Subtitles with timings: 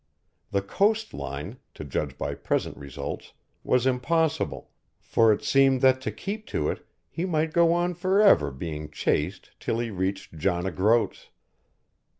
[0.49, 6.11] The coast line, to judge by present results, was impossible, for it seemed that to
[6.11, 10.65] keep to it he might go on for ever being chased till he reached John
[10.65, 11.29] o' Groats.